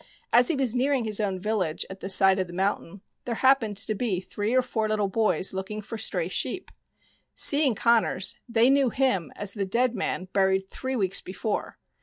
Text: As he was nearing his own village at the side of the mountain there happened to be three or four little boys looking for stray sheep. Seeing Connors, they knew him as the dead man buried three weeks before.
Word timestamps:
As 0.33 0.47
he 0.47 0.55
was 0.55 0.75
nearing 0.75 1.05
his 1.05 1.19
own 1.19 1.39
village 1.39 1.85
at 1.87 1.99
the 1.99 2.09
side 2.09 2.39
of 2.39 2.47
the 2.47 2.53
mountain 2.53 3.01
there 3.25 3.35
happened 3.35 3.77
to 3.77 3.93
be 3.93 4.19
three 4.19 4.55
or 4.55 4.63
four 4.63 4.89
little 4.89 5.07
boys 5.09 5.53
looking 5.53 5.79
for 5.79 5.95
stray 5.95 6.27
sheep. 6.27 6.71
Seeing 7.35 7.75
Connors, 7.75 8.35
they 8.49 8.71
knew 8.71 8.89
him 8.89 9.31
as 9.35 9.53
the 9.53 9.63
dead 9.63 9.93
man 9.93 10.27
buried 10.33 10.67
three 10.67 10.95
weeks 10.95 11.21
before. 11.21 11.77